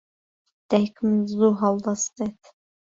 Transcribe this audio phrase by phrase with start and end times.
[0.69, 2.39] دایکم زوو هەڵدەستێت.